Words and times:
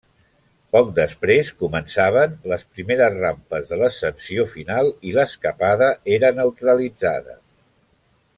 Poc 0.75 0.87
després 0.99 1.51
començaven 1.59 2.33
les 2.53 2.65
primeres 2.77 3.19
rampes 3.25 3.69
de 3.73 3.79
l'ascensió 3.83 4.47
final 4.55 4.91
i 5.11 5.17
l'escapada 5.19 5.91
era 6.19 6.33
neutralitzada. 6.43 7.39